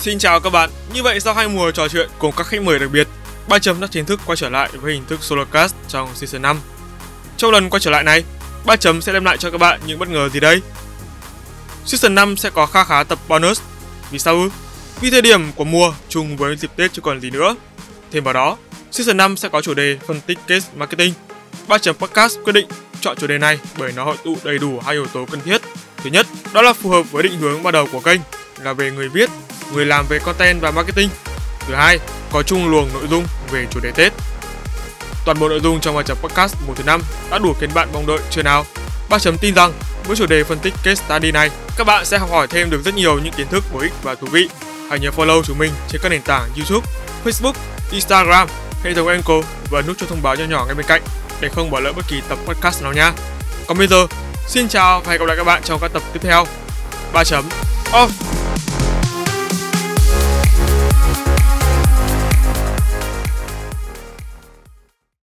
Xin 0.00 0.18
chào 0.18 0.40
các 0.40 0.50
bạn, 0.50 0.70
như 0.94 1.02
vậy 1.02 1.20
sau 1.20 1.34
hai 1.34 1.48
mùa 1.48 1.70
trò 1.70 1.88
chuyện 1.88 2.08
cùng 2.18 2.34
các 2.36 2.46
khách 2.46 2.62
mời 2.62 2.78
đặc 2.78 2.90
biệt, 2.92 3.08
ba 3.48 3.58
chấm 3.58 3.80
đã 3.80 3.86
chính 3.90 4.04
thức 4.04 4.20
quay 4.26 4.36
trở 4.36 4.48
lại 4.48 4.70
với 4.72 4.92
hình 4.92 5.04
thức 5.08 5.22
solocast 5.22 5.74
trong 5.88 6.08
season 6.14 6.42
5. 6.42 6.60
Trong 7.36 7.50
lần 7.50 7.70
quay 7.70 7.80
trở 7.80 7.90
lại 7.90 8.04
này, 8.04 8.24
ba 8.66 8.76
chấm 8.76 9.02
sẽ 9.02 9.12
đem 9.12 9.24
lại 9.24 9.36
cho 9.36 9.50
các 9.50 9.58
bạn 9.58 9.80
những 9.86 9.98
bất 9.98 10.08
ngờ 10.08 10.28
gì 10.28 10.40
đây? 10.40 10.60
Season 11.84 12.14
5 12.14 12.36
sẽ 12.36 12.50
có 12.50 12.66
kha 12.66 12.84
khá 12.84 13.04
tập 13.04 13.18
bonus. 13.28 13.60
Vì 14.10 14.18
sao 14.18 14.34
ư? 14.34 14.48
Vì 15.00 15.10
thời 15.10 15.22
điểm 15.22 15.52
của 15.52 15.64
mùa 15.64 15.92
chung 16.08 16.36
với 16.36 16.56
dịp 16.56 16.70
Tết 16.76 16.92
chứ 16.92 17.02
còn 17.02 17.20
gì 17.20 17.30
nữa. 17.30 17.56
Thêm 18.10 18.24
vào 18.24 18.34
đó, 18.34 18.56
Season 18.90 19.16
5 19.16 19.36
sẽ 19.36 19.48
có 19.48 19.62
chủ 19.62 19.74
đề 19.74 19.98
phân 20.06 20.20
tích 20.20 20.38
case 20.46 20.68
marketing. 20.74 21.12
Ba 21.68 21.78
chấm 21.78 21.96
podcast 21.96 22.38
quyết 22.44 22.52
định 22.52 22.68
chọn 23.00 23.16
chủ 23.16 23.26
đề 23.26 23.38
này 23.38 23.58
bởi 23.78 23.92
nó 23.92 24.04
hội 24.04 24.16
tụ 24.24 24.36
đầy 24.44 24.58
đủ 24.58 24.80
hai 24.84 24.94
yếu 24.94 25.06
tố 25.06 25.26
cần 25.30 25.40
thiết. 25.40 25.62
Thứ 25.96 26.10
nhất, 26.10 26.26
đó 26.52 26.62
là 26.62 26.72
phù 26.72 26.90
hợp 26.90 27.02
với 27.10 27.22
định 27.22 27.38
hướng 27.38 27.62
ban 27.62 27.72
đầu 27.72 27.88
của 27.92 28.00
kênh 28.00 28.20
là 28.62 28.72
về 28.72 28.90
người 28.90 29.08
viết, 29.08 29.30
người 29.72 29.86
làm 29.86 30.06
về 30.06 30.18
content 30.18 30.60
và 30.60 30.70
marketing. 30.70 31.08
Thứ 31.60 31.74
hai, 31.74 31.98
có 32.32 32.42
chung 32.42 32.70
luồng 32.70 32.88
nội 32.92 33.06
dung 33.10 33.24
về 33.50 33.66
chủ 33.70 33.80
đề 33.80 33.90
Tết. 33.90 34.12
Toàn 35.24 35.38
bộ 35.38 35.48
nội 35.48 35.60
dung 35.60 35.80
trong 35.80 35.94
bài 35.94 36.04
tập 36.08 36.18
podcast 36.22 36.54
1 36.66 36.74
thứ 36.76 36.84
năm 36.84 37.02
đã 37.30 37.38
đủ 37.38 37.54
khiến 37.60 37.70
bạn 37.74 37.88
mong 37.92 38.06
đợi 38.06 38.18
chưa 38.30 38.42
nào? 38.42 38.64
Ba 39.08 39.18
chấm 39.18 39.38
tin 39.38 39.54
rằng 39.54 39.72
với 40.04 40.16
chủ 40.16 40.26
đề 40.26 40.44
phân 40.44 40.58
tích 40.58 40.74
case 40.82 41.04
study 41.04 41.32
này, 41.32 41.50
các 41.76 41.86
bạn 41.86 42.04
sẽ 42.04 42.18
học 42.18 42.30
hỏi 42.30 42.46
thêm 42.46 42.70
được 42.70 42.84
rất 42.84 42.94
nhiều 42.94 43.18
những 43.18 43.32
kiến 43.32 43.48
thức 43.48 43.64
bổ 43.72 43.80
ích 43.80 43.92
và 44.02 44.14
thú 44.14 44.26
vị. 44.26 44.48
Hãy 44.90 44.98
nhớ 44.98 45.10
follow 45.16 45.42
chúng 45.42 45.58
mình 45.58 45.70
trên 45.88 46.00
các 46.02 46.08
nền 46.08 46.22
tảng 46.22 46.48
YouTube, 46.56 46.86
Facebook, 47.24 47.52
Instagram, 47.92 48.48
hệ 48.84 48.94
thống 48.94 49.08
Anchor 49.08 49.44
và 49.70 49.82
nút 49.82 49.96
cho 49.98 50.06
thông 50.06 50.22
báo 50.22 50.36
nhỏ 50.36 50.44
nhỏ 50.44 50.64
ngay 50.66 50.74
bên 50.74 50.86
cạnh 50.86 51.02
để 51.40 51.48
không 51.48 51.70
bỏ 51.70 51.80
lỡ 51.80 51.92
bất 51.92 52.04
kỳ 52.08 52.22
tập 52.28 52.38
podcast 52.46 52.82
nào 52.82 52.92
nha. 52.92 53.12
Còn 53.66 53.78
bây 53.78 53.86
giờ, 53.86 54.06
xin 54.48 54.68
chào 54.68 55.00
và 55.00 55.10
hẹn 55.10 55.20
gặp 55.20 55.26
lại 55.26 55.36
các 55.36 55.44
bạn 55.44 55.62
trong 55.64 55.80
các 55.80 55.92
tập 55.92 56.02
tiếp 56.12 56.20
theo. 56.22 56.46
3 57.12 57.24
chấm 57.24 57.48
off 57.92 58.39